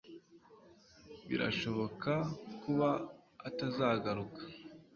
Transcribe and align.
birashoboka 1.29 2.11
kuba 2.61 2.89
atazagaruka 3.49 4.41